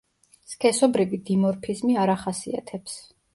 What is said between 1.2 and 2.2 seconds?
დიმორფიზმი არ